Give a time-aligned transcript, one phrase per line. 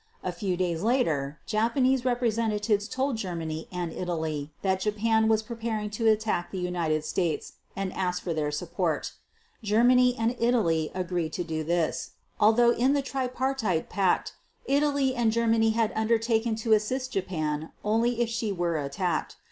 [0.23, 6.07] A few days later, Japanese representatives told Germany and Italy that Japan was preparing to
[6.07, 9.11] attack the United States, and asked for their support.
[9.61, 14.33] Germany and Italy agreed to do this, although in the Tripartite Pact,
[14.65, 19.35] Italy and Germany had undertaken to assist Japan only if she were attacked.